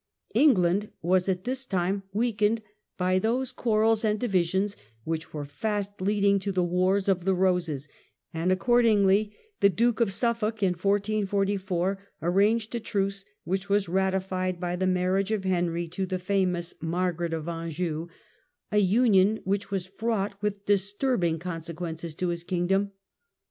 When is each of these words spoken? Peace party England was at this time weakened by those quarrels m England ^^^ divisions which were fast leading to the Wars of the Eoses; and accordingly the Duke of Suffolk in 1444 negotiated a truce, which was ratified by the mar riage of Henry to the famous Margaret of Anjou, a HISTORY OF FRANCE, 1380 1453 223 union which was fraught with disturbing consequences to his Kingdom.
Peace 0.01 0.29
party 0.33 0.43
England 0.47 0.89
was 1.03 1.29
at 1.29 1.43
this 1.43 1.63
time 1.63 2.01
weakened 2.11 2.63
by 2.97 3.19
those 3.19 3.51
quarrels 3.51 4.03
m 4.03 4.13
England 4.13 4.17
^^^ 4.17 4.19
divisions 4.21 4.77
which 5.03 5.31
were 5.31 5.45
fast 5.45 6.01
leading 6.01 6.39
to 6.39 6.51
the 6.51 6.63
Wars 6.63 7.07
of 7.07 7.23
the 7.23 7.35
Eoses; 7.35 7.87
and 8.33 8.51
accordingly 8.51 9.37
the 9.59 9.69
Duke 9.69 9.99
of 9.99 10.11
Suffolk 10.11 10.63
in 10.63 10.71
1444 10.73 11.99
negotiated 12.19 12.73
a 12.73 12.79
truce, 12.79 13.25
which 13.43 13.69
was 13.69 13.87
ratified 13.87 14.59
by 14.59 14.75
the 14.75 14.87
mar 14.87 15.09
riage 15.11 15.29
of 15.35 15.43
Henry 15.43 15.87
to 15.89 16.07
the 16.07 16.17
famous 16.17 16.73
Margaret 16.81 17.31
of 17.31 17.47
Anjou, 17.47 18.07
a 18.71 18.79
HISTORY 18.79 18.97
OF 18.97 19.03
FRANCE, 19.03 19.35
1380 19.45 19.45
1453 19.45 19.45
223 19.45 19.45
union 19.45 19.45
which 19.45 19.69
was 19.69 19.85
fraught 19.85 20.41
with 20.41 20.65
disturbing 20.65 21.37
consequences 21.37 22.15
to 22.15 22.29
his 22.29 22.43
Kingdom. 22.43 22.91